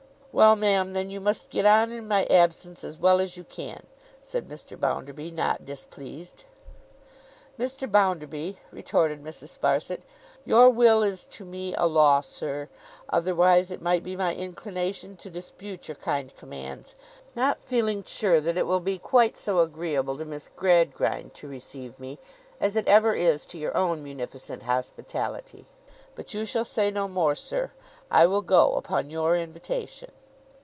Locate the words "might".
13.81-14.03